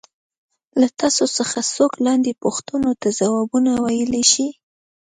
[0.79, 4.47] له تاسو څخه څوک لاندې پوښتنو ته ځوابونه ویلای شي.